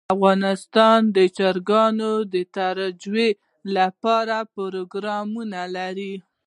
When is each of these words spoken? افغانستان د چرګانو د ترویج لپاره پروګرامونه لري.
افغانستان 0.15 0.99
د 1.15 1.17
چرګانو 1.37 2.11
د 2.33 2.35
ترویج 2.55 3.37
لپاره 3.77 4.37
پروګرامونه 4.55 5.59
لري. 5.75 6.13